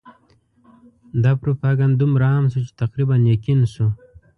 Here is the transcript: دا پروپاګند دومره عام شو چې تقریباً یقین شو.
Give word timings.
دا 1.23 1.31
پروپاګند 1.41 1.93
دومره 2.01 2.25
عام 2.33 2.45
شو 2.51 2.59
چې 2.67 2.71
تقریباً 2.81 3.15
یقین 3.33 3.59
شو. 3.73 3.87